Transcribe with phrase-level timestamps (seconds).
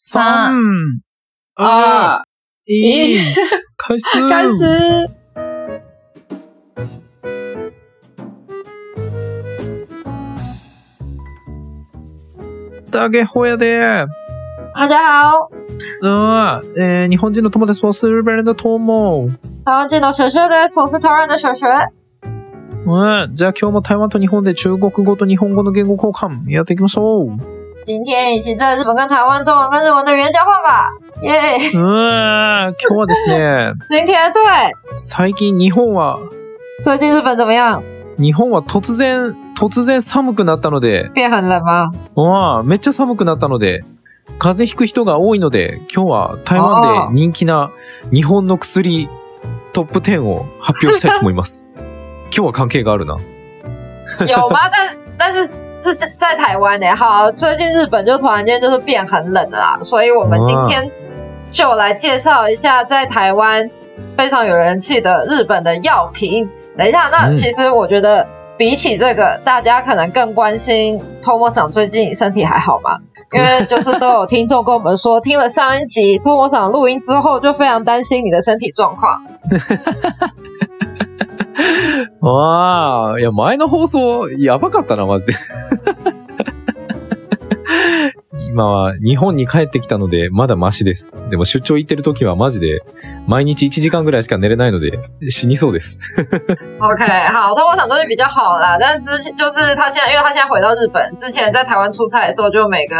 [0.00, 0.54] 三、
[1.56, 2.22] 二、
[2.64, 3.18] 一一，，
[3.76, 5.10] 开始，开始。
[12.92, 14.06] 大家好やで。
[14.72, 15.48] 大家好，
[16.00, 19.30] うん、えー日本人の友達もするべるのと思う。
[19.64, 21.66] 台湾见到雪雪的，我是台湾的雪雪。
[22.86, 27.57] うん、じゃあ今日も台湾と日本で中国語と日本語の言語交換やっていきましょう。
[27.84, 30.88] 今天一起在日本跟台湾中文跟日文的语言交换吧，
[31.22, 36.18] 耶、うん、今日はですね、 今天对，最近日本は、
[36.82, 37.82] 最近日本怎么样？
[38.18, 41.92] 日本は突然、突然寒くなったので、变很冷吗？
[42.60, 43.84] うんめっちゃ寒くなったので、
[44.38, 47.70] 風邪ひく人が多いので、今日は台湾で人気な
[48.12, 49.08] 日本の薬
[49.72, 51.70] トップ10を発表したいと思います。
[52.34, 53.16] 今日は関係があるな。
[54.26, 54.68] 有吗？
[54.72, 55.48] 但但是
[55.80, 60.90] 是在在台湾呢、好，最近日本就突然间就是变很冷了啦，所以我们今天
[61.50, 63.70] 就来介绍一下在台湾
[64.16, 66.48] 非常有人气的日本的药品。
[66.76, 68.26] 等一下，那嗯其实我觉得
[68.56, 72.98] 比起这个，大家可能更关心托莫桑最近身体还好吗？
[73.32, 79.20] 因为就是都有听众跟我们说，听了上一集托莫桑录音之后，就非常担心你的身体状况。
[82.22, 85.34] ああ、いや、前の放送、やばかったな、マジで。
[88.50, 91.14] 今は日本に帰ってきたので、まだマシです。
[91.30, 92.80] でも出張行ってる時はマジで、
[93.26, 94.98] 毎日1時間ぐらいしか寝れないので、
[95.28, 96.00] 死にそうです。
[96.80, 102.96] OK，好，托莫桑最近比较好啦，但之前就是他现在，因为他现在回到日本，之前在台湾出差的时候，就每个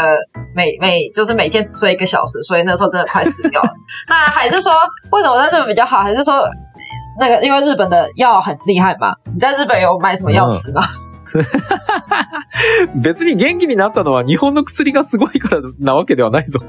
[0.55, 3.69] 每每就是每天只睡一个小时，所以那时候真的快死掉了。
[4.07, 4.71] 那还是说，
[5.11, 6.01] 为什么在日本比较好？
[6.01, 6.43] 还是说
[7.18, 9.14] 那个因为日本的药很厉害吗？
[9.32, 10.82] 你在日本有买什么药吃吗？
[13.02, 16.60] 別に元気になったのは日本の薬がすごいからなわけではないぞ。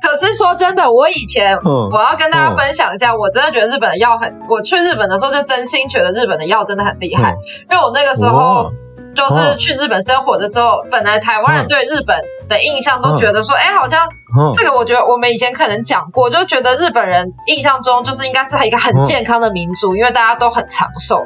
[0.00, 7.34] 可是说真的，我以前うん我要跟大家分享一下，我真的觉得日本的药很，我去日本的时候就真心觉得日本的药真的很厉害，
[7.70, 8.72] 因为我那个时候。
[9.16, 12.20] 就是去日本生活的时候，本来台湾人对日本
[12.51, 21.23] 的印象都觉得说，哎、好像うん这个我觉得我们以前可能讲过，就觉得日本人印象中就是应该是一个很健康的民族，因为大家都很长寿，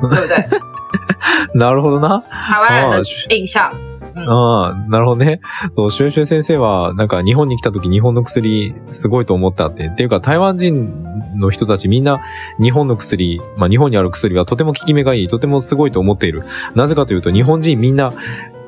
[0.00, 0.60] 对不对？
[1.54, 2.22] なるほどな。
[2.30, 3.02] 台湾人的
[3.36, 3.72] 印象。
[4.16, 5.40] ああ、なるほどね。
[5.72, 9.86] そう、シュンシュン先生は、なんか日本に来た時日本の薬すごいと思ったって。
[9.86, 10.92] っていうか台湾人
[11.36, 12.20] の人たちみんな
[12.60, 16.42] 日本の薬、まあ日本にある薬はとても効き目がいい、とてもすごいと思っている。
[16.74, 18.12] なぜかというと日本人みんな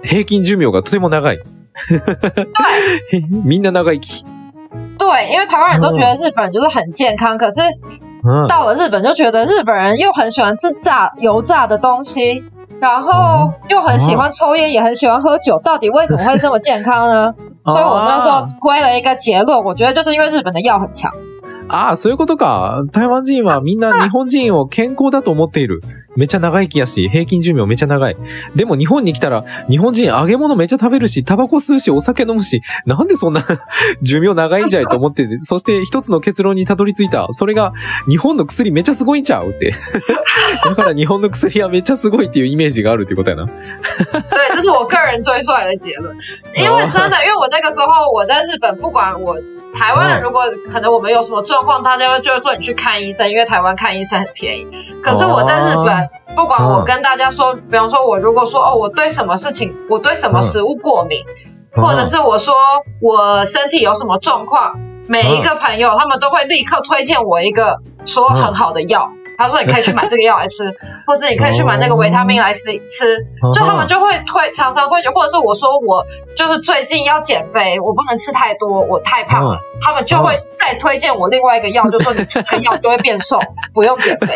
[0.05, 1.41] 平均寿命がとても長い。
[3.45, 4.25] みんな長生き。
[4.99, 7.61] 对，因为台湾人都觉得日本就是很健康，可是
[8.23, 8.49] うん。
[8.49, 12.43] 到了日本就觉得日本人又很喜欢吃炸油炸的东西，
[12.81, 17.35] 然后又很喜欢抽烟，也很喜欢喝酒，到底为什么会这么健康呢？
[17.67, 21.13] 所以我那时候归了一个结论，我觉得就是因为日本的药很强。
[21.69, 22.85] ああ、そういうことか。
[22.93, 25.81] 台湾人はみんな日本人を健康だと思っている。
[26.17, 28.17] めっちゃ長生きやし、平均寿命めっちゃ長い。
[28.55, 33.43] でも日本に来たら、日本人揚げ物めっちゃ食べるし、タバコ吸うし、お酒飲むし、なんでそんな
[34.03, 37.29] 寿命長いんじゃいと思って、そして一つの結論にたどり着いた。
[37.31, 37.73] それが、
[38.09, 39.75] 日本の薬めちゃすごいんちゃうって。
[40.65, 43.47] だから日本の薬はめっちゃすごいっていうイメージがあるってことやな。
[43.49, 43.53] 对，
[44.55, 46.17] 这是我个人推出来的结论。
[46.55, 49.37] 因为真的，因为我那个时候我在日本，不管我
[49.75, 54.67] 台湾人，如果可能我们有什么状况，大家就会说你去看医生，因为台湾看医生很便宜。
[55.03, 61.19] 可是我在日本，不管我跟大家说，比方说我如果说哦，我对什么事情，我对什么食物过敏，
[61.75, 62.55] 或者是我说
[63.01, 64.79] 我身体有什么状况，
[65.09, 69.11] 每一个朋友他们都会立刻推荐我一个说很好的药。
[69.43, 70.73] 他说：“你可以去买这个药来吃，
[71.07, 73.19] 或是你可以去买那个维他命来吃吃。”
[73.53, 76.05] 就他们就会推，常常推荐，或者是我说我
[76.37, 83.41] 就是最近要减肥，我不能吃太多，我太胖了，他们就会再推荐我另外一个药，就说你吃这个药就会变瘦，
[83.75, 84.33] 不用减肥。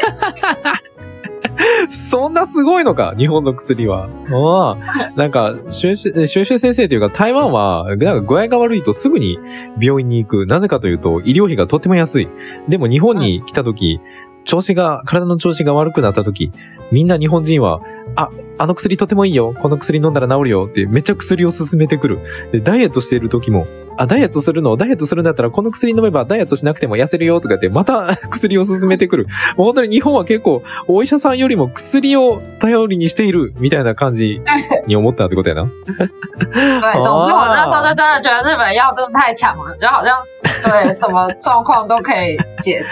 [1.89, 4.09] そんなすごいのか、日本の薬は。
[4.31, 5.13] ああ。
[5.17, 9.39] なんか、シュ先生というか、台湾は、なんか具合が悪いとすぐに
[9.81, 10.47] 病院に行く。
[10.47, 12.29] なぜかというと、医療費がとっても安い。
[12.69, 14.01] でも日本に来た時、
[14.47, 16.53] 調子が、体の調子が悪くなった時、
[16.93, 17.83] みんな日本人は、
[18.15, 19.53] あ、あの薬とてもいいよ。
[19.53, 22.21] この薬飲んだら治るよってめっちゃ薬を勧めてくる。
[22.53, 23.67] で、ダイエットしている時も、
[23.97, 24.77] あ、ダイエットするの？
[24.77, 29.27] ダイエットするんだったらこの薬飲めばダイエットしなくても痩せるよとか言って、また 薬を勧めてくる。
[29.57, 34.41] もう本当に日本は結構、お医者さんよりも薬を頼りにしているみたいな感じ
[34.87, 35.65] に思ったってことやな。
[35.65, 40.15] 对，总之我那时候就真的觉得日本药真的太强了，就好像
[40.63, 42.85] 对什么状况都可以解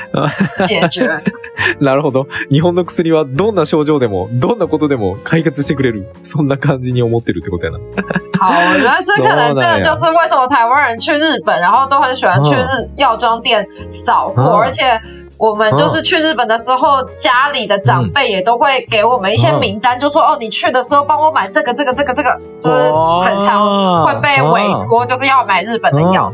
[0.66, 1.22] 解决。
[1.80, 2.26] なるほど。
[2.50, 6.06] 日本の薬はどんな症状でも、どんなことでも解決してくれる。
[6.22, 7.78] そんな感じに思ってるってことやな。
[8.44, 15.00] 好，我觉得这可能真的就是为什么台湾人去日本，然后都很喜欢去日药妆店扫货，而且
[15.38, 22.92] 我们就是去日本的时候，家里的长辈也都会给我们一些名单，就说哦，你去的时候帮我买这个、这个、这个、这个，就是
[23.22, 26.32] 很常会被委托，就是要买日本的药。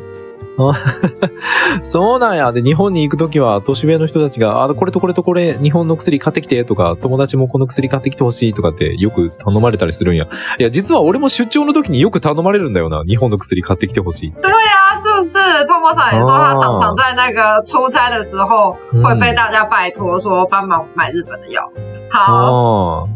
[1.83, 2.53] そうなんや。
[2.53, 10.27] で、日本に行くときは、年上の人たちが、あ、これとこれとこれ、日本の薬買ってきてとか、友達もこの薬買ってきてほしいとかってよく頼まれたりするんや。
[10.59, 13.03] いや、実は俺も出張の時によく頼まれるんだよな。
[13.07, 14.33] 日本の薬買ってきてほしい。
[14.43, 15.39] 对啊，是不是？
[15.67, 21.63] 托莫さん也说他常常在那个出差的时候会被大家拜托说帮忙买日本的药。
[22.11, 23.09] 好，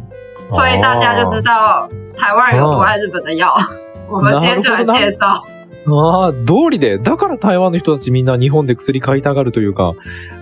[0.47, 3.53] 所以大家就知道台湾人有多爱日本的药。
[4.09, 5.43] 我们今天就来介绍。
[5.87, 6.99] ああ、通りで。
[6.99, 9.93] だから台湾の人たちみんな日本で薬買いたがるというか、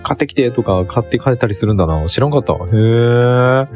[0.01, 2.05] 買ってきてとか買って帰ったりするんだな。
[2.07, 2.53] 知らんかった。
[2.53, 3.67] へえ。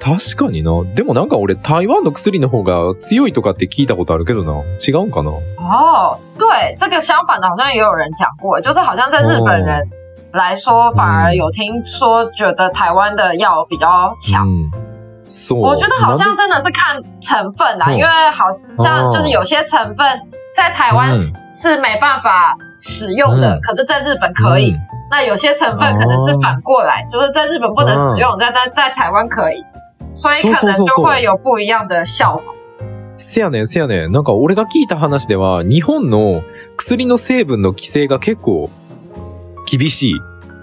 [0.00, 0.82] 確かにな。
[0.96, 4.62] でもなんか俺台湾の薬の方が強いとかって聞いたことあるけどな。
[4.84, 5.30] 違うんかな？
[5.58, 9.88] 哦，对，这个相反的好像也有人讲过，就是好像在日本人
[10.32, 14.48] 来说，反而有听说觉得台湾的药比较强。
[14.48, 14.91] 嗯
[15.56, 18.44] 我觉得好像真的是看成分啦，因为好
[18.76, 20.20] 像就是有些成分
[20.54, 21.16] 在台湾
[21.50, 24.76] 是没办法使用的，可是在日本可以。
[25.10, 29.62] 那有些成分可能是反过来，就是在日本不能使用，在在在台湾可以，
[30.14, 32.54] 所以可能就会有不一样的效果。
[33.18, 34.10] せやねん、せやねん。
[34.10, 36.42] なんか俺が聞いた話では、日本の
[36.78, 38.70] 薬の成分の規制が結構
[39.66, 40.14] 厳しい。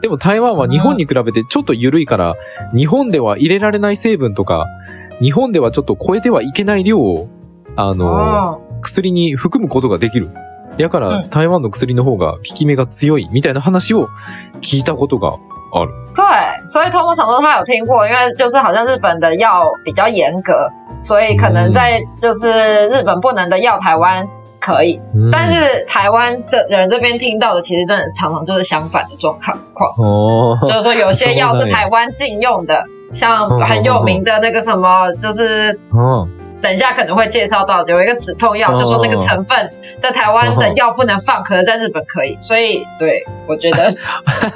[0.01, 2.35] でも台湾は日本に比べてちょっと緩いから、
[2.75, 4.65] 日本では入れられない成分とか、
[5.21, 7.27] 日本ではちょっと超えてはいけない量を、
[7.75, 10.29] あの、薬に含むことができる。
[10.77, 14.07] やから、台湾の薬の方が効き目が強いみたいな話を
[14.61, 15.37] 聞いたことが
[15.73, 15.91] ある。
[16.15, 16.23] 对，
[16.67, 20.53] 所以通过常说他有听过，因为就是好像日本的药比较严格，
[21.01, 22.47] 所以可能在就是
[22.89, 24.25] 日本不能的药，台湾
[24.68, 25.00] 可以，
[25.30, 29.38] 但是台湾这人这边听到的，其实真的常常就是相反的状
[29.74, 29.90] 况。
[29.98, 32.82] 哦，就是说有些药是台湾禁用的，
[33.12, 35.78] 像很有名的那个什么，就是
[36.62, 39.70] 等一下可能会介绍到有一个止痛药，就说那个成分
[40.00, 42.38] 在台湾的药不能放，可能在日本可以。
[42.40, 43.94] 所以，对我觉得，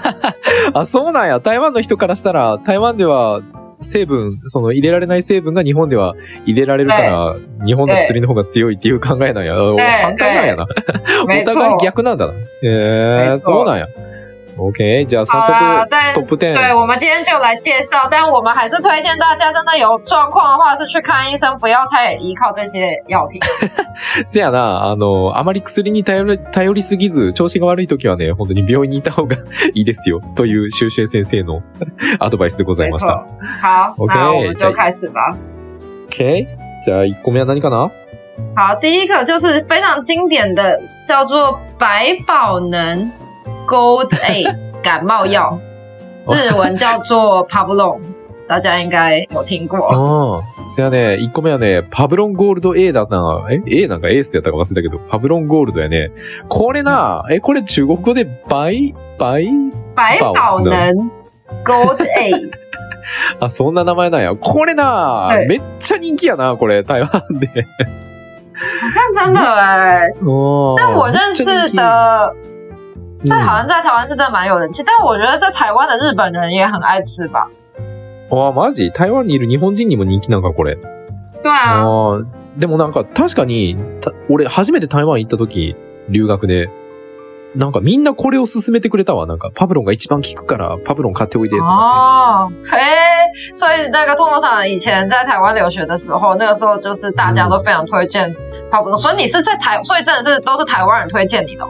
[0.73, 1.38] 啊，そうなんや。
[1.38, 3.43] 台湾の人からしたら、台湾では。
[3.83, 6.15] 成分、その入れられない成分が日本では
[6.45, 7.35] 入れられるから、
[7.65, 9.56] 日本の薬の方が強いっていう考えなんや。
[9.56, 10.65] 反対なんやな。
[11.24, 12.33] お互い逆なんだな。
[12.63, 13.88] えー、そうなんや。
[14.55, 15.51] OK，じゃあ早速
[16.13, 16.53] トップ10。
[16.53, 23.41] 对，我们今天就来介绍，但我们还是推荐大家，真的有状况的话是去看医生，不要太依靠这些药品。
[24.25, 29.38] せやな、あの、あまり薬に頼り頼りすぎず、調子が悪い時はね、本当に病院に行った方が
[29.73, 30.21] いいですよ。
[30.35, 31.63] という修修先生の
[32.19, 33.25] アドバイスでございました。
[33.61, 35.35] 好，OK，那我们就开始吧。
[36.09, 36.45] OK，
[36.85, 37.89] じゃあ1個目は何かな？
[38.55, 43.11] 好，第一个就是非常经典的，叫做百宝能。
[43.68, 44.44] Gold A
[44.81, 45.57] 感冒药，
[46.28, 48.00] 日文叫做 Pavlon，
[48.48, 49.80] 大家应该有听过。
[49.94, 53.45] 哦，そやね、一個目はね、パブロンゴールド A だったな。
[53.50, 56.12] え ?A なんかエースやったか忘れたけど、パブロンゴールドやね。
[56.48, 59.48] これな、え、これ中国語で百、百
[59.96, 60.72] 百保能
[61.63, 62.31] Gold A。
[63.39, 64.36] あ、そんな名前なんや。
[64.36, 67.48] これな、めっちゃ人気やな、これ、台湾で。
[68.56, 70.13] 好像真的哎、欸，
[70.78, 72.34] 但我认识的
[73.25, 77.48] 这好像在台湾是真的蛮有人气，但我觉得在台湾的日本人也很爱吃吧。
[78.30, 78.92] あ、マジ？
[78.92, 80.77] 台湾にいる日本人にも人気なんかこれ。
[81.44, 81.84] 对啊。
[81.86, 82.25] あ
[82.58, 83.77] でもなんか確かに、
[84.30, 85.75] 俺初めて台湾行った時、
[86.10, 86.70] 留学で、
[87.56, 89.25] なんかみんなこれを勧めてくれたわ。
[89.27, 92.50] なんかパブロンが一番効くからパブロン買っておいでとか。
[92.50, 92.80] 哦，嘿，
[93.53, 98.36] 所以那个托莫桑以前在台湾留学的时候，那个时候就是大家都非常推荐
[98.72, 101.63] 帕布隆，所以你是在台，所以真的是都是台湾人推荐你的。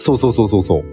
[0.00, 0.84] そうそうそうそうそう。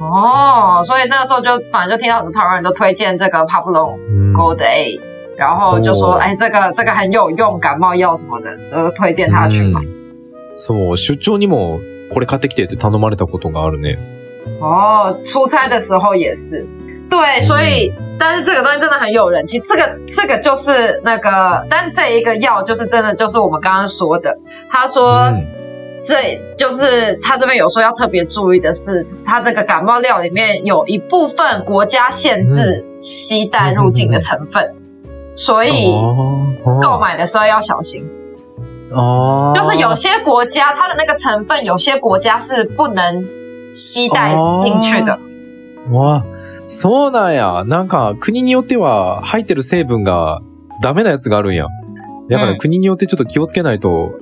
[0.00, 3.98] 哦，所以那时候就反正就听到很多台湾人都推荐这个 p a p l o
[4.34, 4.98] Gold A，
[5.36, 9.80] 然后就说哎，这个这个很有用，感冒药什么的，呃，推荐他去买。
[10.54, 11.80] そう、出張にも
[12.10, 13.98] これ買ってきてって頼まれたことがあるね。
[14.58, 16.66] 哦，出差的时候也是。
[17.10, 24.38] 对，所以但是这个东西真的很有人气，这个这个就是那个，但这一个药就是真的就是我们刚刚说的，
[24.70, 25.30] 他说。
[26.02, 34.74] 这就是他这边有说要特别注意的是，他这个感冒料里面有一部分国家限制携带入境的成分，
[35.36, 35.92] 所以
[36.80, 38.08] 购买的时候要小心。
[38.92, 43.24] 哦，就是有些国家它的那个成分，有些国家是不能
[43.72, 45.18] 携带进去的。
[45.90, 46.22] 哇，
[46.66, 47.64] そうなんや。
[47.64, 50.40] なんか国によっては入ってる成分が
[50.82, 51.66] ダメなやつがあるんや。
[52.28, 54.18] だから国によってちょっと気をつけないと。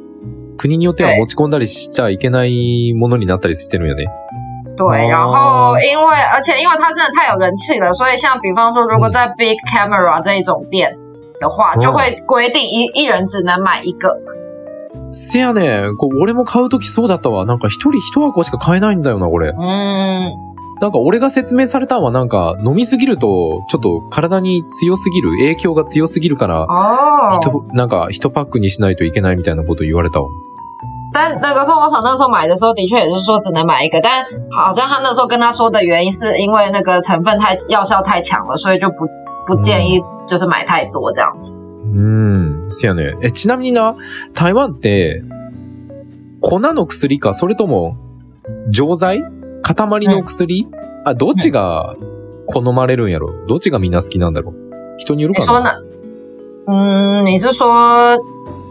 [0.58, 4.04] 国によっては持ち込んだりしちゃいけないものになったりしてるんやね。
[4.76, 10.96] 对，哦然后因为而且因为它真的太有人气了，所以像比方说，如果在 Big Camera 这一种店
[11.40, 14.12] 的话，哦就会规定一一人只能买一个。
[15.10, 17.46] せやねこう俺も買うときそうだったわ。
[17.46, 19.52] なんか一人一箱しか買えないんだよな、これ。
[19.52, 20.32] 嗯，
[20.80, 26.66] なんか俺が説明されたのはなんか飲みすぎるとちょっと体に強すぎる、影響が強すぎるから、
[27.72, 30.28] なんか一パックにしないといけないみたいなこと言われたわ。
[31.12, 39.06] 但那个透过厂那时候买的时候，的确也是说只能买一个，但好像他那时候跟他说的原因是因为那个成分太药效太强了，所以就不
[39.46, 41.56] 不建议就是买太多这样子。
[41.94, 42.68] うん。
[42.70, 43.16] せやね。
[43.22, 43.94] え、ちなみにな、
[44.34, 45.24] 台湾って、
[46.42, 47.96] 粉の薬か、それとも、
[48.70, 49.22] 錠剤？
[49.62, 50.68] 塊の薬、
[51.04, 51.96] あ、どっちが
[52.46, 53.30] 好まれるんやろ？
[53.46, 54.54] どっちがみんな好きなんだろう？
[54.98, 55.46] 人によるかな？
[55.46, 55.70] 你说呢？
[56.66, 58.18] 嗯，你是说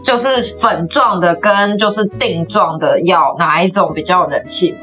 [0.07, 4.75] 就是粉状的跟就是定状的药哪一种比较有人气？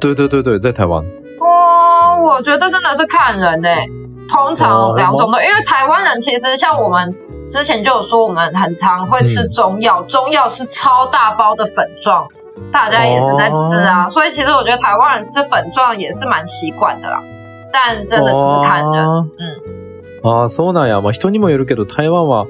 [0.00, 1.04] 对对对对，在台湾。
[1.40, 3.68] 哦，我觉得真的是看人呢、
[4.28, 7.14] 通常两种都，因为台湾人其实像我们
[7.48, 12.26] 之前就有说，我们很常会吃中药，中药是超大包的粉状，
[12.72, 17.20] 大家也是在吃啊，所以其实我觉得台湾人吃粉状也是蛮习惯的啦。
[17.72, 21.00] 但真的就是看人，あーあー、そうなんや。
[21.00, 22.46] まあ人にもよるけど、台湾は、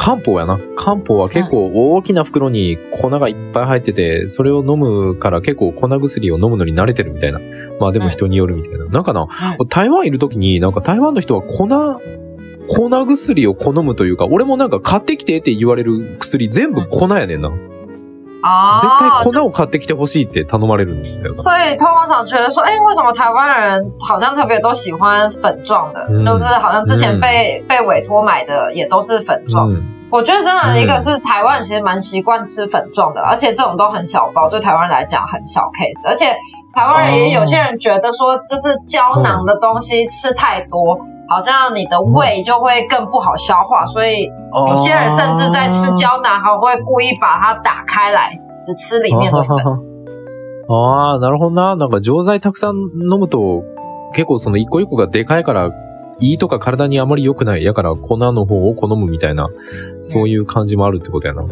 [0.00, 0.58] 漢方やな。
[0.76, 7.40] 漢方は結構大きな袋に粉がいっぱい入ってて、それを飲むから結構粉薬を飲むのに慣れてるみたいな。
[7.78, 8.86] まあでも人によるみたいな。
[8.86, 9.28] なんかな、
[9.68, 11.68] 台湾いるときになんか台湾の人は粉、
[12.66, 17.52] 粉薬を好むというか、俺もなんか買ってきてって言われる薬全部粉やねんな。
[18.41, 21.31] 啊，絶対粉を買ってきてほしいって頼まれるんだよな。
[21.31, 26.05] 所以通常觉得说，哎、为什么台湾人好像特别都喜欢粉状的？
[26.09, 29.69] 嗯就是好像之前被、被委托买的也都是粉状。
[29.69, 29.83] うん。
[30.11, 36.07] 我觉得真的嗯一个是台湾人其实蛮习惯吃粉状的，而且这种都很小包，对台湾人来讲很小 case。
[36.07, 36.27] 而且
[36.75, 40.99] 台湾人也有些人觉得说，就是胶囊的东西吃太多，
[41.30, 49.56] 好像你的胃就会更不好消化，所以有些人甚至在吃胶囊还会故意把它打开来，只吃里面的粉。
[50.68, 51.76] ああ、なるほどな。
[51.76, 53.62] なんか錠剤たくさん飲むと、
[54.12, 55.70] 結構その一個一個がでかいから、
[56.20, 57.64] 胃とか体にあまり良くない。
[57.64, 59.48] やから粉の方を好むみたいな、
[60.02, 61.42] そういう感じもあるってことやな。
[61.42, 61.44] あ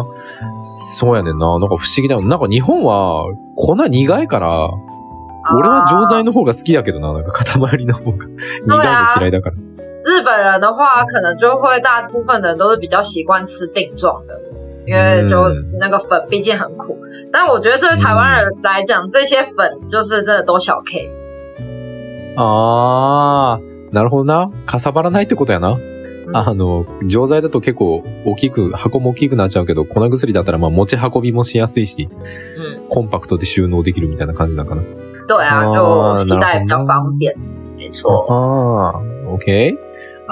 [0.00, 0.04] あ、
[0.62, 1.46] そうやねんな。
[1.58, 2.22] なんか不思議だよ。
[2.22, 3.24] なんか日本は
[3.56, 4.70] 粉苦いから、
[5.54, 7.12] 俺は錠剤の方が好きだけどな。
[7.12, 8.26] なんか塊の方が。
[8.66, 8.82] 苦いの
[9.18, 9.56] 嫌いだから。
[9.56, 14.38] 日本人的话，可能就会大部分的人都是比较习惯吃定状的，
[14.86, 16.96] 因为就嗯那个粉毕竟很苦。
[17.32, 21.32] 但我觉得对台湾人来讲，这些粉就是真的都小 case。
[22.36, 23.60] ああ、
[23.92, 24.50] なるほどな。
[24.64, 25.76] かさばらないってことやな。
[26.32, 34.82] あの、錠剤だと結構大きく、箱も大きくなっちゃうけど、粉薬だったらまあ持ち運びもしやすいし、嗯，コンパクトで収納できるみたいな感じなのかな。
[35.26, 37.34] 对啊，哦就携带比较方便。
[37.76, 38.26] 没错。
[38.28, 39.76] ああ、OK。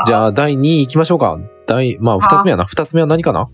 [0.07, 1.39] じゃあ、第2位行きましょうか。
[1.67, 2.65] 第、まあ、二つ目やな。
[2.65, 3.47] 二つ目は何かな？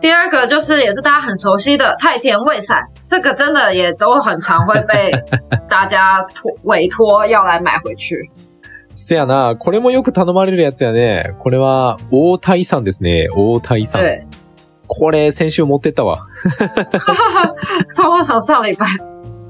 [0.00, 5.10] 第二个就是也是大家很熟悉的太田胃散，这个真的也都很常会被
[5.68, 8.30] 大家托委托要来买回去。
[8.94, 9.56] せやな。
[9.56, 11.34] これもよく頼まれるやつやね。
[11.38, 13.28] これは、大体さんですね。
[13.34, 14.02] 大体さん。
[14.02, 14.24] 对，
[14.86, 16.26] これ、先週持ってったわ。
[17.88, 18.86] 通常上礼拜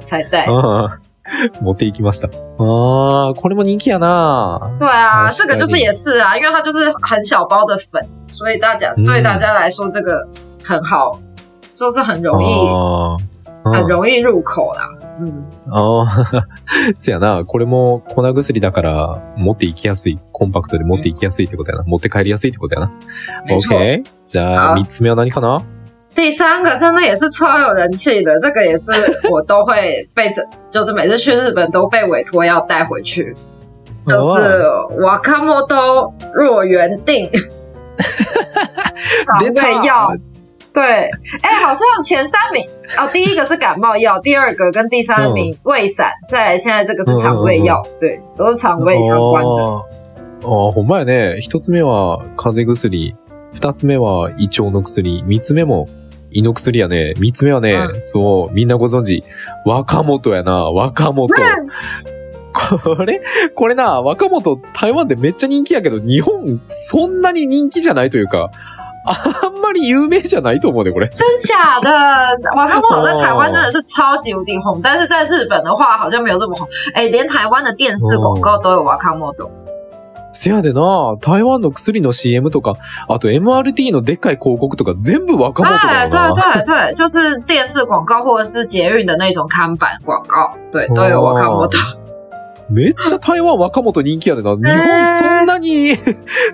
[0.04, 0.46] 才带。
[1.60, 2.28] う ん持っていきました。
[2.28, 4.72] ああ、これも人気やな。
[4.78, 10.26] 对啊，这个就是也是啊，因为它就是很小包的粉，所以大家、嗯对大家来说这个
[10.64, 11.18] 很好，
[11.72, 12.68] 说是很容易、
[13.64, 14.90] 很容易入口啦。
[15.20, 16.46] 嗯，ああ、
[16.96, 17.44] そやな。
[17.44, 20.18] これも粉薬だから持っていきやすい。
[20.32, 21.84] コンパクトで持っていきやすいってことやな。
[21.84, 22.92] 持って帰りやすいってことやな。
[23.50, 24.02] OK。
[24.24, 25.60] じゃあ、好三つ目は何かな？
[26.19, 28.91] 第三个真的也是超有人气的，这个也是
[29.29, 33.35] 我都会被这，就是每次去日本都被委托要带回去，
[34.07, 34.65] 就是
[35.01, 37.29] 瓦卡莫多若原定
[39.27, 40.11] 肠胃药。
[40.71, 40.83] 对，
[41.41, 42.61] 哎、好像前三名
[42.97, 49.49] 哦，第一个是感冒药，第二个跟第三名胃散，再来现在这个是肠胃药，对，都是肠胃相关的。
[49.49, 49.81] あー
[50.41, 51.39] あー、ほんまやね。
[51.39, 53.15] 一つ目は風邪薬。
[53.53, 55.23] 二つ目は胃腸の薬。
[55.25, 55.87] 三つ目も
[56.30, 57.14] 胃の薬やね。
[57.18, 59.22] 三つ目はね、うんそう、みんなご存知。
[59.64, 60.70] 若本やな。
[60.70, 61.28] 若本。
[62.52, 63.20] これ、
[63.54, 68.50] これな、若本、台湾でめっちゃ人気やけど、日本、そんなに人気じゃないというか、
[69.06, 71.08] あんまり有名じゃないと思うで、これ。
[71.08, 71.88] 真假的？
[72.56, 76.68] 瓦卡莫在 台湾真的是超级无敌红，但是在日本的话好像没有这么红。
[76.94, 79.50] 哎、连台湾的电视广告都有瓦卡莫多。
[80.42, 82.78] せやでな、台湾の薬の CM とか、
[83.08, 86.32] あと MRT のでっかい広告とか全部若者だ对よな。
[86.32, 91.76] 对对对， 就是电视广告或者是捷运的那种看板广告，对，都有我看过的。
[92.72, 94.56] めっちゃ台湾若者人気やでな。
[94.56, 95.94] 日本そんなに、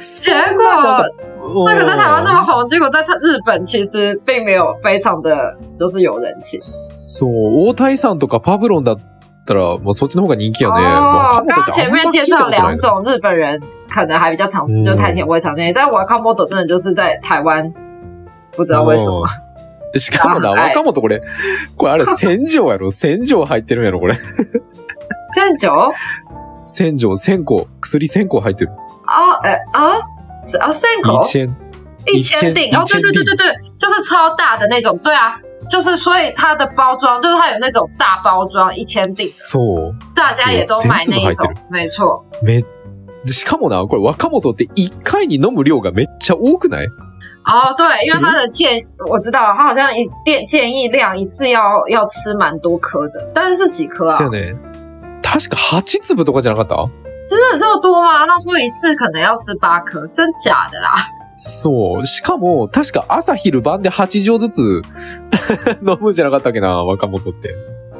[0.00, 6.58] そ结んななんか个在台湾那么红，结果在日本其实并没有非常的就是有人气。
[6.58, 8.96] そう、大谷さんとかパブロンだ
[9.46, 10.80] ったら、もうそっちの方が人気やね。
[10.82, 12.76] 哦，刚刚前面介绍两。
[12.76, 17.72] 种日本人可能还比较常就是太田胃肠那些，但我看 model 真的就是在台湾，
[18.56, 19.20] 不知道为什么。
[19.20, 19.46] うん
[19.98, 21.22] しかもな、はい若者これ、
[21.74, 22.90] これあれ、洗浄やろ？
[22.90, 24.14] 洗浄入ってるんやろこれ。
[25.34, 25.70] 现九
[26.66, 28.72] 洗浄、線香、薬線香入ってる。
[29.06, 30.02] 啊，哎啊，
[30.44, 31.56] 是啊，三口一千。
[32.04, 39.95] 一千锭哦，对对对对对，就是超大的那种，对啊，就是所以它的包装就是它有那种大包装一千锭，そう。
[40.15, 42.25] 大家也都买那一种そう千粒，没错。
[42.43, 42.61] め、
[43.25, 46.87] しかもな、これ若者って一回に飲む量がめっちゃ多くない
[47.43, 54.29] 哦，对，因为是它的建我知道，它好像一建建议量一次要要吃蛮多颗的，但是是几颗啊そう？
[54.29, 54.57] やね。
[55.21, 56.89] 確か8粒とかじゃなかった
[57.27, 58.27] 真的有这么多吗？
[58.27, 60.91] 他说一次可能要吃八颗，真假的啦？
[61.36, 62.06] そう。
[62.06, 64.82] しかも、確か朝昼晩で8錠ずつ
[65.86, 67.54] 飲むんじゃなかったっけな、若者って。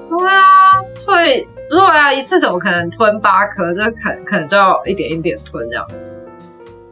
[0.08, 3.72] 对啊，所以如果要一次，怎么可能吞八颗？
[3.74, 5.86] 就可可能就要一点一点吞这样。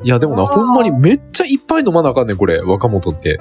[0.02, 3.38] いや、でもな、ほんまにめっちゃいっぱい飲まなあかんねん、これ、若者って。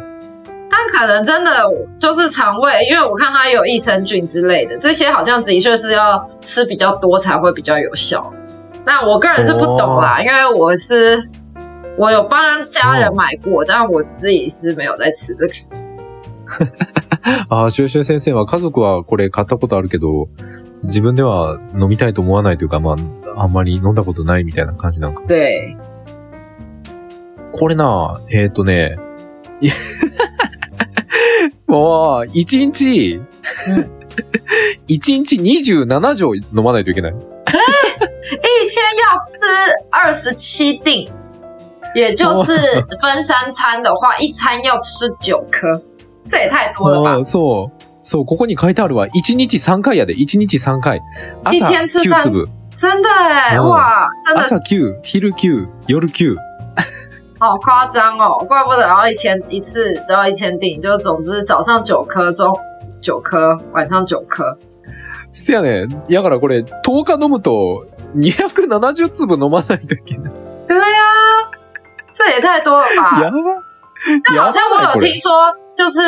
[0.70, 1.52] 但可能真的
[2.00, 8.34] 就是肠胃，因为我看它有益生菌之类的，这些好像的确是要吃比较多才会比较有效。
[8.86, 11.30] 那我个人是不懂啦，因为我是
[11.98, 15.54] 我有帮家人买过，但我自己是没有在吃这个。
[17.52, 20.28] ああ、シュウシュウ先生は家族はこれ買ったことあるけど、
[20.84, 22.96] 自分では飲みたいと思わないというか、ま
[23.36, 25.24] あ、あんまり飲んだことないみたいな感じなんか。
[25.30, 25.78] 对，
[27.54, 28.98] これな、えっ、とね、
[29.62, 29.70] い
[31.68, 33.22] もう、一日、
[34.88, 37.14] 一日27錠飲まないといけない。
[37.14, 37.18] 一
[38.76, 39.46] 天要吃
[39.92, 41.10] 二十七锭，
[41.96, 42.52] 也就是
[43.02, 45.82] 分三餐的话，一餐要吃九颗，
[46.28, 47.84] 这也太多了吧そう。
[48.06, 49.08] そう、ここに書いてあるわ。
[49.14, 50.14] 一日3回やで。
[50.14, 51.00] 一日3回。
[51.52, 52.40] 一朝9天吃三粒。
[52.76, 56.36] 真的哎，哦哇，真的朝9、昼9、夜9。
[57.40, 62.54] 好夸张哦，怪不得要一千一次都要一千锭，就总之早上九颗，中
[63.02, 64.58] 九颗，晚上九颗。
[65.32, 66.04] せやねん。
[66.10, 67.86] やからこれ、10日飲むと、
[68.18, 70.34] 270粒飲まないといけない。
[72.13, 73.21] 对呀、这也太多了吧？
[73.21, 73.63] やば。
[74.25, 76.01] 但好像我有やばいこれ听说，就是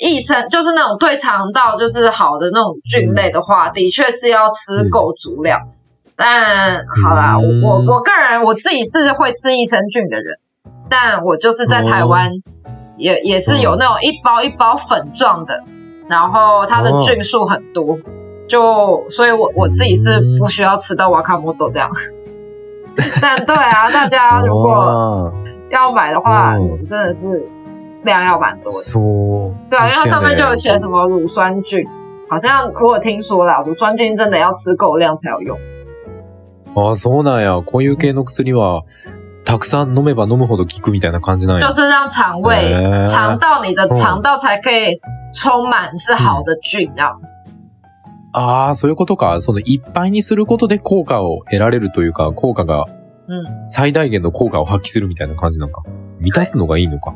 [0.00, 5.60] 益生，就是那种对肠道就是好的那种菌类的话，的确是要吃够足量。
[6.14, 10.38] 但好啦，嗯我我我个人我自己是会吃益生菌的人，
[10.90, 12.32] 但我就是在台湾
[12.96, 15.62] 也、也是有那种一包一包粉状的，
[16.08, 17.98] 然后它的菌数很多，
[18.46, 21.90] 就所以我我自己是不需要吃到瓦卡莫多这样。
[23.22, 25.32] 但对啊，大家如果あ
[25.73, 27.49] 要买的话，嗯真的是
[28.03, 28.79] 量要蛮多ー的。
[28.79, 29.53] そう。
[29.69, 31.85] 对啊，因为它上面就有写什么乳酸菌，
[32.29, 35.57] 好像我有听说啦，乳酸菌真的要吃够量才有用。
[36.75, 37.61] ああ、そうなんや。
[37.61, 38.83] こういう系の薬は、
[39.45, 41.73] たくさん飲めば飲むほど効くみたいな感じなんや就。
[41.73, 44.99] 是让肠胃、肠道你的肠道才可以
[45.33, 47.37] 充满是好的菌这样子。
[48.31, 49.39] ああ、そういうことか。
[49.39, 53.02] そのいっぱいにすることで効果を得られるというか、効果がうん。
[53.63, 55.83] 最大限の効果を発揮するみたいな感じなんか？
[56.19, 57.13] 満たすのがいいのか？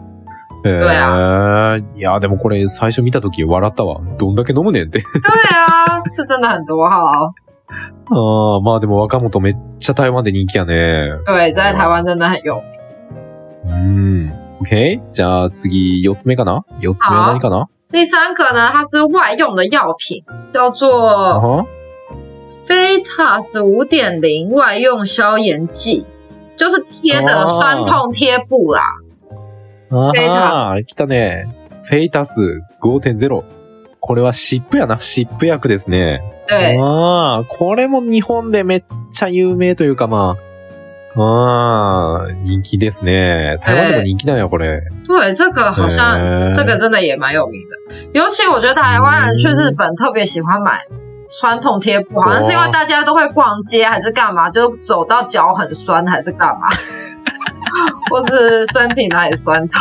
[0.65, 1.84] へえ。
[1.97, 4.01] いや、でもこれ最初見たとき笑ったわ。
[4.17, 4.99] どんだけ飲むねんって。
[4.99, 5.06] 对
[5.53, 7.32] 啊，是真的很多哈。
[8.10, 11.12] ああ、まあでも若本めっちゃ台湾で人気やね。
[11.25, 12.63] 对，在台湾真的很有名。
[13.65, 14.34] うん。
[14.62, 15.01] OK?
[15.12, 16.63] じゃあ次、四つ目かな？
[16.80, 17.67] 四つ目は何かな？
[17.91, 21.65] 第三个呢，它是外用的药品，叫あ做は？
[22.49, 26.05] Fetas 五点零外用消炎剂，
[26.55, 28.81] 就是贴的哦酸痛贴布啦。
[29.89, 31.45] あフェイタあ、来たね。
[31.83, 33.43] フェイタス5.0。
[33.99, 34.99] これは湿布やな。
[34.99, 36.21] 湿布薬ですね。
[36.47, 40.38] 对，ああ、これも日本でめっちゃ有名というかま
[41.15, 43.57] あ、ああ、人気ですね。
[43.62, 44.81] 台湾でも人気なんや、これ。
[45.05, 47.75] 对，这个好像、欸这个真的也蛮有名的，
[48.13, 50.79] 尤其我觉得台湾人去日本特别喜欢买
[51.27, 56.67] 酸痛贴布，好像是因为大家都会逛街还是干嘛，就走到脚很酸还是干嘛，
[58.09, 59.79] 或是身体哪里酸痛，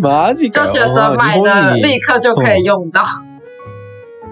[0.00, 0.70] マジかよ。
[0.70, 3.02] 就觉得买了立刻就可以用到。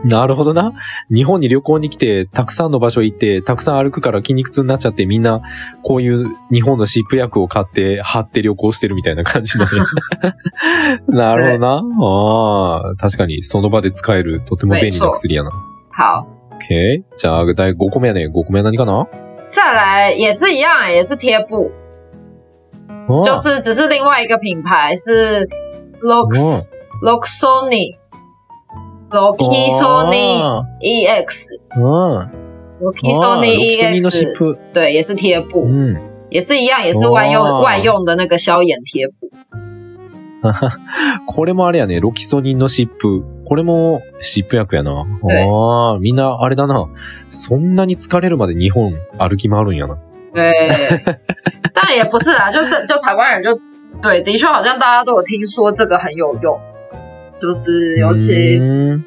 [0.03, 0.72] なるほどな。
[1.11, 5.42] 日本に旅行に来て、たくさんの場所行って、たくさん歩くから筋肉痛になっちゃって、みんな、
[5.83, 9.70] こういう日本の湿布薬を買って、貼って旅行してるみたいな感じだね。
[11.07, 11.83] なるほどな。
[12.03, 15.50] ああ、確かに、その場で使える、とても便利な薬やな。
[16.01, 17.03] 好，OK。
[17.15, 18.27] じゃあ、第5個目やね。
[18.27, 19.07] 5個目は何かな
[19.51, 21.71] 再来也是一样，也是贴布，
[23.07, 25.47] 哦就是只是另外一个品牌是
[26.01, 26.71] Lux
[27.03, 27.99] Luxoni
[29.11, 31.27] Luxoni あ EX
[31.77, 32.31] ーうん。
[32.81, 33.41] Luxoni ロキソ
[33.91, 34.57] ニンの湿 EX，布。
[34.73, 36.01] 对，也是贴布，うん。
[36.31, 39.31] 也是一样，也是外用哦外用的那个消炎贴布。
[41.26, 42.00] これもあれやね。
[42.00, 43.24] ロキソニンの湿布。
[43.46, 45.05] これも湿布薬やな。
[45.22, 46.87] 对ああ、みんなあれだな。
[47.29, 49.96] そんなに疲れるまで日本歩き回るんやな。
[50.33, 50.53] 对，
[51.74, 53.61] 但也不是啦，就这就台湾人就
[54.00, 56.59] 对，的确好像大家都有听说这个很有用，
[57.40, 58.57] 就是尤其。
[58.59, 58.62] う
[58.96, 59.05] ん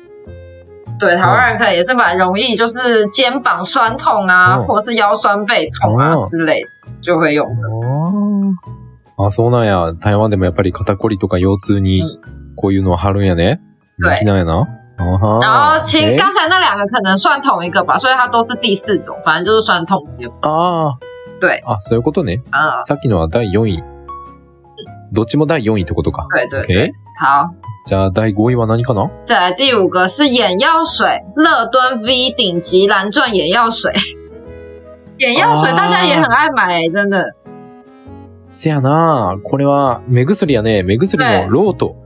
[0.99, 6.69] 对，台湾人可能也是蛮容易，就是肩膀酸痛啊，嗯或者是腰酸背痛啊、哦之类的，
[7.01, 7.73] 就会用这个。
[9.23, 9.93] ああ、そうなんや。
[9.93, 13.61] 台湾でもやっぱり肩こりとか腰痛にうんこういうのは貼るんやね。
[13.99, 14.67] 对人気なんやな。
[14.97, 20.33] あは然后其实え刚才那两个可能算同一个吧，所以它都是第四种，反正就是酸痛贴布。
[20.41, 20.97] ああ。
[21.39, 22.43] 对あ、そういうことね。
[22.51, 23.83] 啊、さっきのは第4位。
[25.11, 26.27] どっちも第4位ってことか。
[26.35, 26.91] 对对对。
[27.19, 27.53] 好。
[27.85, 29.09] じゃあ第5位は何かな？
[29.25, 33.91] 再来第五个是眼药水，乐敦 V 顶级蓝钻眼药水。
[35.17, 37.35] 眼药水啊大家也很爱买、欸，真的。
[38.53, 40.83] せやなこれは目薬やね。
[40.83, 41.97] 目薬のロート。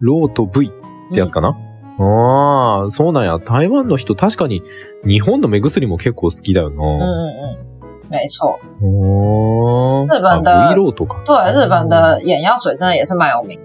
[0.00, 0.70] ロート V っ
[1.12, 1.56] てやつかな、
[1.98, 3.38] ああ、そうなんや。
[3.38, 4.62] 台湾の人確かに
[5.06, 6.84] 日本の目薬も結構好きだよ嗯な。
[6.84, 8.58] 嗯嗯，没错。
[8.80, 11.22] おー日本的あ V ロートか。
[11.24, 13.62] 对，日本的眼药水真的也是蛮有名的。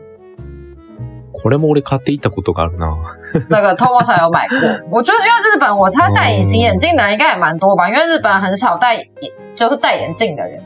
[1.31, 2.95] これも俺買っていったことがあるな。
[3.33, 4.57] 这个 Tomo 上有买过，
[4.89, 9.07] 我觉得因为日本我猜戴隐形眼镜的人应该也蛮多吧，因为日本很少戴眼
[9.53, 10.61] 就是戴眼镜的人，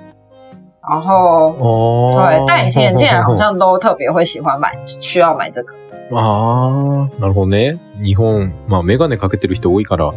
[0.89, 5.73] 然后おー对戴隐形眼镜的人好像都特别会喜欢买，需要买这个。
[6.11, 7.77] ああ、なるほどね。
[8.03, 10.11] 日本、まあメガネかけてる人多いから、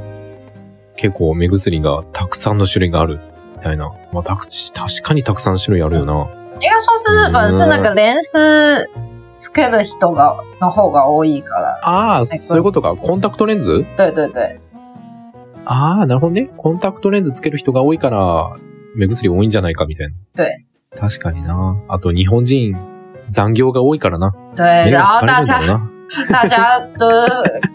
[0.97, 3.21] 結構目薬がたくさんの種類がある。
[3.57, 3.93] みたいな。
[4.13, 6.27] まあたく、確かにたくさん種類あるよな。
[6.61, 8.89] 应该说是日本是那个レンス
[9.37, 11.81] つける人がの方が多いから。
[11.83, 12.97] ああ、そういうことか。
[12.97, 14.59] コンタクトレンズ对对对
[15.67, 16.49] ああ、なるほどね。
[16.57, 18.57] コンタクトレンズつける人が多いから、
[18.97, 20.15] 目薬多いんじゃないかみたいな。
[20.35, 21.77] 对確かにな。
[21.89, 22.77] あと日本人、
[23.29, 24.35] 残業が多いからな。
[24.55, 25.89] 对，目然后大が疲れるんだろう家な。
[26.29, 27.07] 大家都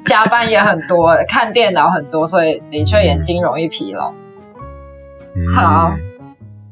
[0.06, 4.14] 加班也很多，看电脑很多，所以的确眼睛容易疲劳。
[5.36, 5.98] うんは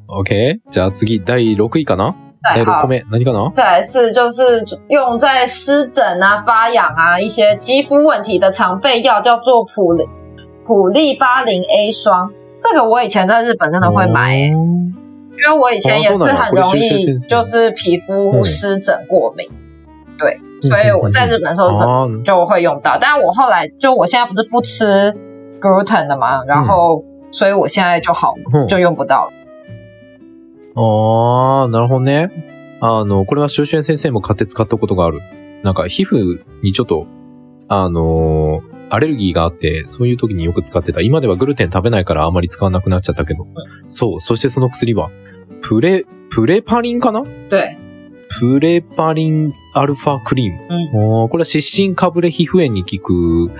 [0.07, 0.59] OK。
[0.69, 2.13] じゃあ次、第6位かな？
[2.53, 2.87] 第6再好個。
[2.87, 3.03] 目。
[3.09, 3.51] 何かな？
[3.53, 10.05] 再来是就是用在湿疹啊、发痒啊、一些肌肤问题的常备药，叫做普利
[10.63, 12.31] 普利巴林 A 霜。
[12.57, 14.57] 这个我以前在日本真的会买、欸，因
[15.51, 19.47] 为我以前也是很容易就是皮肤湿疹过敏，
[20.61, 22.97] 所以我在日本的时候就会用到。
[22.99, 25.13] 但是我后来就我现在不是不吃
[25.59, 29.31] gluten 的嘛，然后、所以我现在就好うん就用不到了。
[30.75, 32.29] ああ、なるほどね。
[32.81, 35.19] あの、これは修習先生も買って使ったことがある。
[35.63, 37.07] なんか皮膚にちょっと、
[37.67, 41.01] あのーアレルギーがあって、そういう時によく使ってた。
[41.01, 43.45] 今ではグルテン食べないからあまり使わなくなっちゃったけど。
[43.87, 44.19] そう。
[44.19, 45.09] そしてその薬は、
[45.61, 47.23] プレ、プレパリンかな？
[47.49, 47.77] 对，
[48.39, 51.23] プレパリンアルファクリーム。
[51.23, 53.51] おーこれは湿疹かぶれ皮膚炎に効く、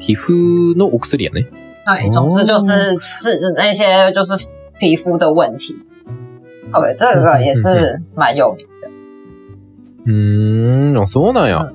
[0.00, 1.46] 皮膚のお薬やね。
[1.86, 2.66] 对，总之就是
[3.18, 5.74] 治那些就是皮肤的问题。
[6.70, 8.77] 对，这个也是蛮有名的。
[10.08, 11.70] うーん、あそうなんや。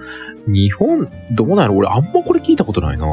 [0.48, 3.06] 日本、どうなんやろ俺あんまこれ聞いたことないな。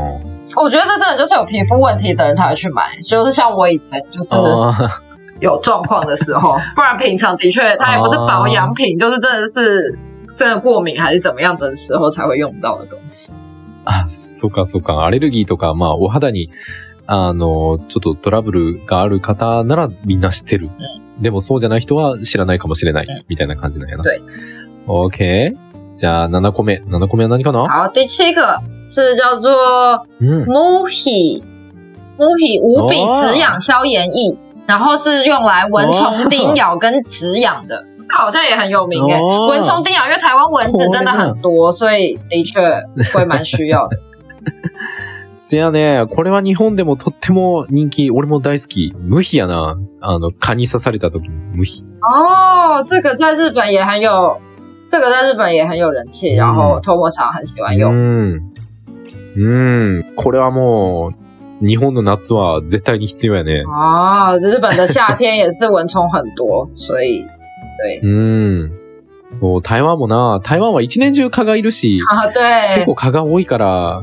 [0.56, 5.00] 我觉得这真的就是有皮肤问题的人才会去买，就是像我以前就是あ
[5.40, 9.96] 有状况的时候， 不然平常的确它也不是保养品，就是真的是
[10.36, 13.32] 真的过敏还是怎么样的时候才会用到的东西。
[13.84, 15.04] あ、そうかそうか。
[15.04, 16.50] アレルギーとか、まあ、お肌に、
[17.06, 20.68] あの、ちょっとトラブルがある方ならみんな知ってる。
[21.20, 23.06] でもそうじゃない人は知らないかもしれない。
[23.06, 24.02] うんみたいな感じなんやな。
[24.02, 24.20] 对。
[24.86, 25.52] OK。
[25.94, 26.82] じゃあ、7個目。
[26.88, 27.68] 7個目は何かな？
[27.68, 30.46] 好，第七个是叫做うん。
[30.46, 31.42] Muhi
[32.18, 42.60] Muhi 无比止痒消炎液，然后是用来蚊虫叮咬跟止痒的，这个好像也很有名诶、哦蚊虫叮咬，因为台湾蚊子真的很多，所以的确
[43.12, 43.96] 会蛮需要的。
[45.36, 48.94] せやね、これは日本でもとっても人気、俺も大好き。
[48.98, 49.78] 無比やな。
[50.02, 51.86] あの、蚊に刺された時に無比。
[52.02, 54.38] 哦，这个在日本也很有，
[54.84, 57.92] 这个在日本也很有人气，然后 Tomo 厂很喜欢う用。
[57.92, 58.40] ん。
[59.36, 60.04] うん。
[60.16, 63.64] これはもう、日本の夏は絶対に必要やね。
[63.66, 67.24] 啊，日本的夏天也是蚊虫很多，所以
[67.78, 68.72] 对うん。
[69.40, 74.02] もう台湾もな、台湾は一年中蚊がいるし、啊，結对構蚊が多いから、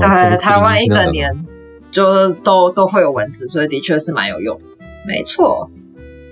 [0.00, 1.44] 台湾一整年
[1.92, 4.58] 就都都会有蚊子，所以的确是蛮有用，
[5.06, 5.68] 没错。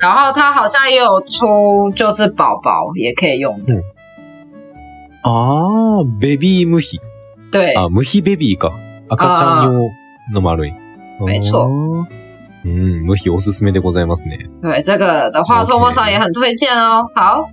[0.03, 3.81] 然后它好像也有出，就是宝宝也可以用的，
[5.23, 7.01] あー、ベビー無比。
[7.53, 8.73] 对あ、無比ベビーか。
[9.09, 9.91] 赤ちゃん用
[10.33, 10.73] の丸い。
[11.21, 12.07] 没错あー。
[12.65, 14.38] うん、無比おすすめでございますね。
[14.61, 17.07] 对，这个的话，托莫桑也很推荐哦。
[17.15, 17.49] 好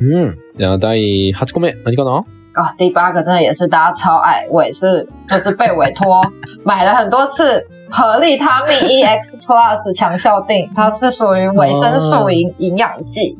[0.00, 0.38] うん。
[0.56, 2.24] じゃあ、第8個目、何かな？
[2.54, 6.22] 啊，第八个真的也是大家超爱，我也是，就是被委托
[6.64, 7.66] 买了很多次。
[7.90, 13.36] 合利他命 EX Plus 强效定，它是属于维生素营营养剂，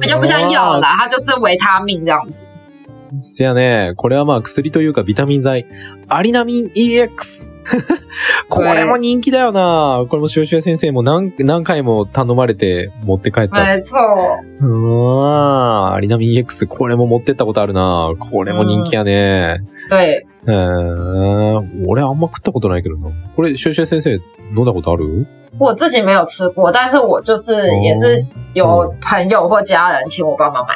[0.00, 2.42] 比较不像药啦，它就是维他命这样子。
[3.20, 3.94] せやね。
[3.96, 5.64] これはまあ薬というかビタミン剤。
[6.08, 7.50] アリナミン EX!
[8.48, 10.04] これも人気だよな。
[10.08, 13.56] これもシュウシュウ先生も何何回も頼まれて持って帰った。
[13.56, 13.98] 没错，
[14.60, 15.94] うーん。
[15.94, 16.66] アリナミン EX。
[16.66, 18.12] これも持ってったことあるな。
[18.18, 19.62] これも人気やね。
[19.90, 20.54] 对，うー
[21.60, 21.84] ん。
[21.86, 23.10] 俺あんま食ったことないけどな。
[23.34, 24.20] これ、シュ先生
[24.56, 25.26] 飲んだことある？
[25.58, 30.74] 我自己没有吃过，但是我就是也是有朋友或家人请我帮忙买。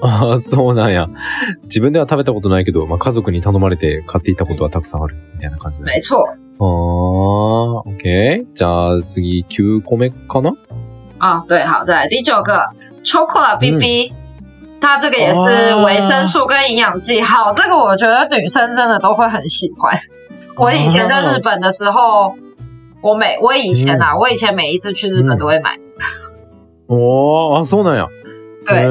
[0.00, 1.08] ああ、そうなんや。
[1.64, 5.16] 自分では食べたことないけど、まあ、家族に頼まれて買っていったことはたくさんある。
[5.34, 5.92] みたいな感じだね。
[5.94, 8.46] 没错ああ、OK。
[8.54, 10.54] じゃあ次9個目かな？
[11.18, 12.70] 啊，对，好，再来第九个
[13.02, 14.12] Chocolate BB，、
[14.80, 19.98] 它这个也是维生素跟营养剂，好，这个我觉得女生真的都会很喜欢。
[20.56, 22.34] 我以前在日本的时候，
[23.00, 25.78] 我每我以前啊，我以前每一次去日本都会买。
[26.86, 28.06] 哇，送的呀？
[28.66, 28.82] 对，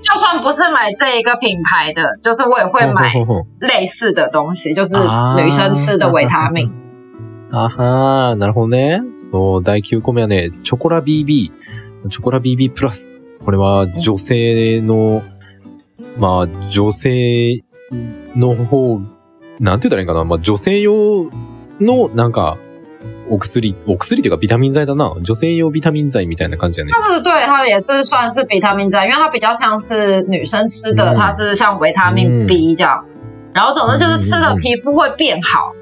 [0.00, 3.12] 就算不是买这一个品牌的，就是我也会买
[3.60, 4.94] 类似的东西，就是
[5.36, 6.72] 女生吃的维他命。
[7.50, 8.76] 啊哈，然后呢？
[9.34, 13.21] 哦，第九個嘛呢？Chocola BB，Chocola BB Plus。
[13.44, 15.22] これは女性の、
[16.18, 17.62] まあ、女性
[18.36, 19.00] の方、
[19.60, 20.24] なんて言ったらいいんかな。
[20.24, 21.30] まあ、女性用
[21.80, 22.56] の、なんか、
[23.30, 25.14] お薬、お薬っていうかビタミン剤だな。
[25.22, 26.92] 女性用ビタミン剤みたいな感じだね。
[26.92, 33.04] 不是，对，它也是算是维他命剤，因为它比较像是女生吃的，嗯它是像维他命 B 这样。
[33.54, 35.72] 然后总之就是吃了皮肤会变好，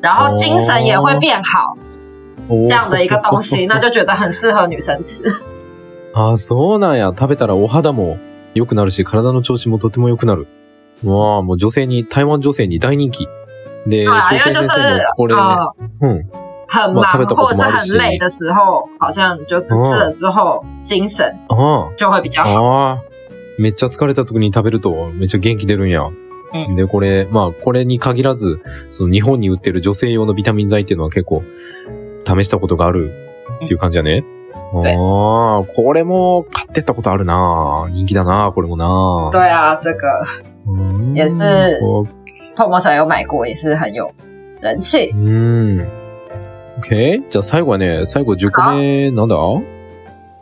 [0.00, 1.76] 然后精神也会变好，
[2.48, 5.24] 这样的一个东西， 那就觉得很适合女生吃。
[6.14, 7.08] あ、そうなんや。
[7.08, 8.18] 食べたらお肌も
[8.54, 10.46] 良くなるし、体の調子もとても良くなる。
[11.04, 13.26] わあ、もう女性に、台湾女性に大人気。
[13.86, 14.68] で、对啊，先生も
[15.16, 16.24] これ、呃うん。
[16.68, 22.52] 很忙或者是很累的时候，好像就是吃了之后精神あ就会比较あ、好。
[22.52, 23.02] ああ。
[23.58, 26.04] めっちゃ疲れた時に食べるとめっちゃ元気出るんや。
[26.04, 31.42] うんで、これ、まあ、これに限らず、その日本に売ってる女性用のビタミン剤っていうのは結構
[32.26, 33.10] 試したことがある
[33.64, 34.22] っていう感じやね。
[34.80, 40.24] 对ああ、これも買ってったことあるな人気だなこれもな对啊，这个
[40.66, 42.06] うん也是こ
[42.54, 44.10] 透膜茶有买过，也是很有
[44.60, 45.10] 人气。
[45.12, 45.30] うう
[45.80, 45.88] ん。
[46.80, 47.20] OK?
[47.28, 49.62] じゃあ最後はね、最後10個目、なんだ？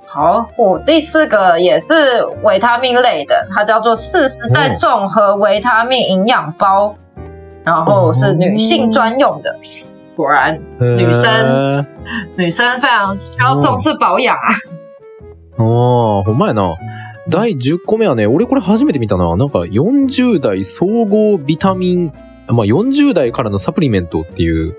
[0.07, 1.95] 好，我第四个也是
[2.43, 6.97] 维他命类的，它叫做四十代综合维他命营养包，
[7.65, 9.57] 然后是女性专用的。
[10.23, 11.87] 果然，女生
[12.37, 14.39] 女生非常需要重视保养啊。
[15.59, 16.75] ああ、ほんまやな。
[17.29, 19.37] 第10個目はね、俺これ初めて見たな。
[19.37, 22.13] なんか40代総合ビタミン、
[22.49, 24.75] まあ40代からのサプリメントっていう、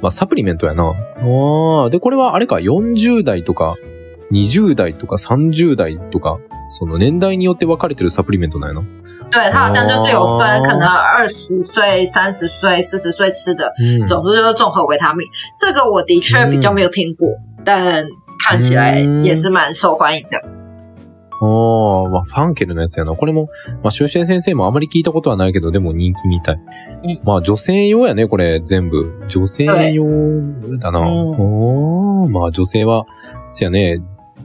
[0.00, 0.84] まあサプリメントやな。
[0.84, 0.92] あ
[1.86, 3.74] あ、で、これはあれか、40代とか、
[4.32, 6.38] 20代とか30代とか、
[6.70, 8.82] その年代によって分かれてるサプリメントなんやな。
[9.32, 14.06] 对，它好像就是有分，哦可能二十岁、三十岁、四十岁吃的，うん。
[14.06, 15.26] 总之就是综合维他命。
[15.58, 17.28] 这个我的确比较没有听过，
[17.64, 18.04] 但
[18.46, 20.38] 看起来也是蛮受欢迎的。
[21.40, 23.16] ああ、まあ、ファンケルのやつやな。
[23.16, 23.48] これも、
[23.82, 26.60] まあ、修正先生もあまり聞いたことはないけど、でも人気みたい。
[27.02, 29.24] うんまあ、女性用やね、これ、全部。
[29.26, 30.04] 女性用
[30.78, 31.00] だな。
[31.00, 31.06] うん
[31.40, 33.06] おーまあ、女性は、
[33.50, 34.00] せやね、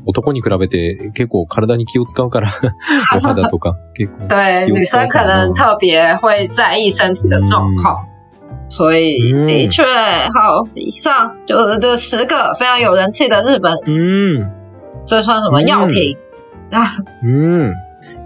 [0.07, 2.49] 男に比べて結構体に気を使うから、
[3.15, 4.27] お肌とか、結構。
[4.27, 8.05] 对，有女生可能特别会在意身体的状况，
[8.69, 10.67] 所以嗯的确好。
[10.75, 13.91] 以上就是这十个非常有人气的日本，う
[14.41, 14.49] ん。
[15.05, 16.17] 这算什么药品？
[16.71, 16.83] 啊，
[17.23, 17.27] う
[17.67, 17.73] ん。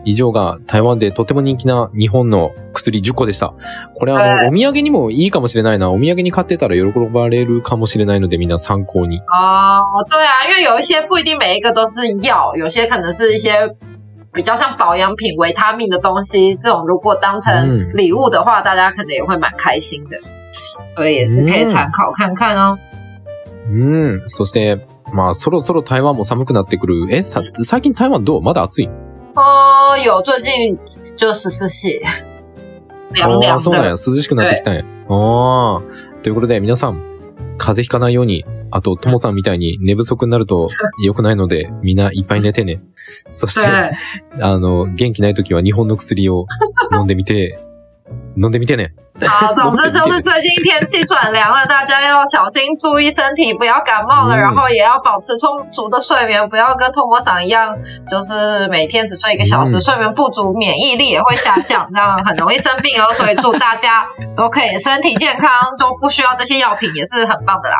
[0.06, 3.54] 以上が台湾でとても人気な日本の薬10個でした。
[3.96, 5.92] これあの、はいお土産にもいいかもしれないな。
[5.92, 9.20] お土産に買ってたら喜ばれるかもしれないので、みんな参考に。
[9.22, 13.52] 哦，对啊，因为有一些不一定每一个都是药，有些可能是一些
[14.34, 20.18] 比较像保养品、维他命的东西，这种如果当成嗯礼物的话，大家可能也会蛮开心的，
[20.96, 22.78] 所以也是可以参考看看哦。
[23.70, 24.22] うん。
[24.28, 24.80] そして、
[25.14, 27.08] まあ、そろそろ台湾も寒くなってくる。
[27.10, 28.42] え、さ、最近台湾どう？
[28.42, 28.90] まだ暑い？
[29.36, 30.78] 哦，有最近
[31.18, 32.02] 就十四系，
[33.14, 33.96] 凉あ凉あ、そうなんや。
[33.96, 34.08] 的。
[34.16, 34.84] 涼しくなってきたんや。
[35.10, 35.82] ああ。
[36.22, 37.02] ということで、皆さん、
[37.58, 40.70] 風邪ひかないように、あと、ともさんみたいに寝不足になると
[41.04, 42.82] 良くないので、 みんないっぱい寝てね。
[43.32, 43.92] そして、对，
[44.42, 46.46] あの、元気ない時は日本の薬を
[46.94, 47.60] 飲んでみて、
[48.37, 48.91] 飲んでみてね。
[49.27, 57.75] 好，总之就是最近天气转凉了，大家要小心注意身体，不要感冒了，嗯然后也要保持充足的睡眠，不要跟托摩桑一样，
[58.11, 63.11] 就是每天只睡一个小时，嗯睡眠不足，免疫力也会下降，这样很容易生病哦。
[63.15, 67.79] 所以祝大家都可以身体健康，都不需要这些药品，也是很棒的啦。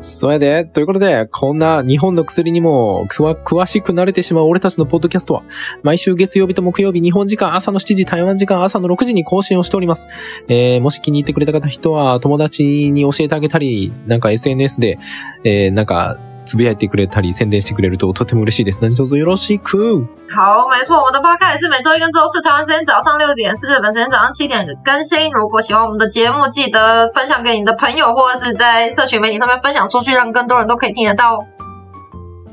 [0.00, 5.42] それで、ということで、こんな日本の薬にも詳しくなれてしまう俺たちのポッドキャストは、
[5.82, 10.08] 毎週月曜日と木曜日、日本時間朝の7時、台湾時間朝の6時に更新をしております。
[10.48, 14.98] えー、もし気に入ってくれた方人は、友達に教えてあげたり、なんか SNS で、
[15.44, 18.82] えー、なんか、つぶやいてくれたり、宣伝してくれるととても嬉しいです。
[18.82, 20.06] 何卒よろしく。
[20.30, 25.30] 好，没错，我们的 podcast 是每周一跟周四台湾时间早上六点，是日本时间早上七点更新。
[25.32, 31.44] 如果喜欢我们的节目，记得分享给你的朋友，或者是在社群媒体上面分享出去，让更多人都可以听得到哦。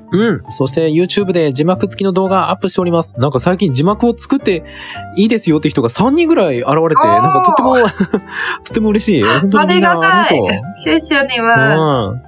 [0.09, 0.41] うん。
[0.47, 3.19] そして YouTube で字幕付きの動画アップしております。
[3.19, 4.63] なんか最近字幕を作って
[5.17, 7.75] いいですよって人が3人ぐらい現れて、なんかとっても、
[8.63, 9.23] とても嬉しい。
[9.23, 10.47] 本当にみんなありがとう。
[10.81, 11.77] 谢谢你们。
[11.77, 12.26] うん。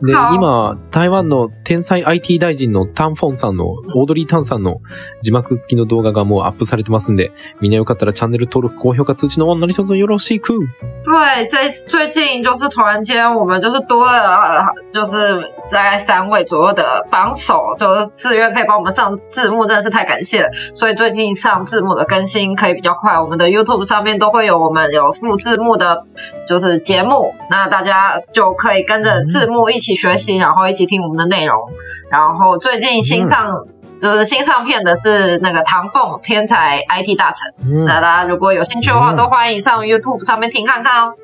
[0.00, 4.80] で、好今、台湾の天才 IT 大臣のタンフォンさんの、オードリー・タンさんの
[5.22, 10.54] 字幕付きの動画がもうアップされてますんで、みんなよかったらチャンネル登録、高評価、通知の何卒よろしく。
[11.04, 20.48] 对，这最近就是突然间我们就是多了，呃就是大概三位左右的帮手，就是自愿可以帮我们上字幕，真的是太感谢了。
[20.74, 26.04] 所以最近上字幕的更新可以比较快，我们的 YouTube 上面都会有我们有附字幕的，
[26.46, 31.56] 就是节目，那大家就可以跟着字幕一起学习，然后一起听我们的内容。
[32.10, 33.50] 然后最近新上。
[34.00, 37.84] 就是新上片的是那个唐凤天才 IT 大臣，うん。
[37.84, 41.14] 那大家如果有兴趣的话，嗯都欢迎上 YouTube 上面听看看哦。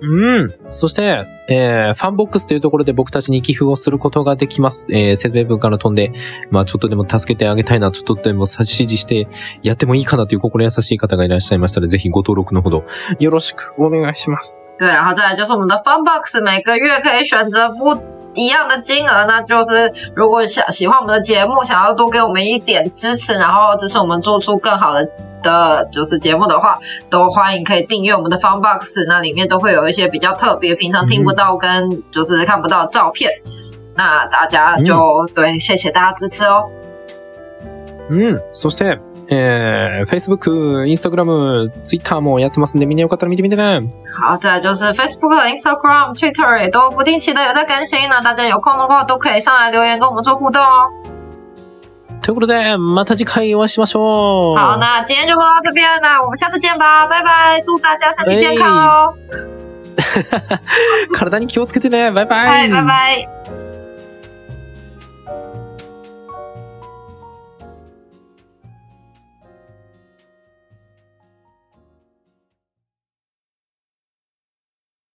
[0.00, 0.50] うん。
[0.68, 4.88] そして、えー、ファンボックスというところで僕たちに寄付をすることができます。
[4.90, 6.10] えー、説明文から飛んで、
[6.50, 9.28] まあちょっとでも助けてあげたいな、ちょっとでも支持して
[9.62, 12.82] やってもいいかなという心優しい方がいらっしゃいましたら、ぜひご登録のほど
[13.20, 14.66] よろしくお願いします。
[14.79, 17.97] 对，然后再来就是我们的 Fun Box，每个月可以选择不
[18.33, 25.07] 一样的金额，那就是如果想喜欢我们的节目，想要多给我们一点支持，然后支持我们做出更好的
[25.41, 26.77] 的，就是节目的话，
[27.09, 33.31] 都欢迎可以订阅我们的 Fun Box，那里面都会有一些比较特别、平常听不到跟就是看不到的照片。
[33.95, 36.65] 那大家就、对，谢谢大家支持哦。
[38.09, 38.41] うん。
[38.51, 38.99] そして、
[39.32, 43.88] えー、Facebook、Instagram、Twitter もやってますんで、みんなよかったら見てみてね。
[44.12, 50.90] 好，再来就是 Facebook、Instagram、Twitter 也都不定期的有在更新呢，大家有空的话都可以上来留言跟我们做互动哦。
[52.22, 54.58] ということで、また次回お会いしましょう。
[54.58, 59.14] 好，那今天就录到这边，那我们下次见吧，拜拜，祝大家身体健康哦，
[61.14, 62.10] 体に気をつけてね。
[62.10, 62.68] バイバイ。
[62.68, 63.59] 嗨，拜拜。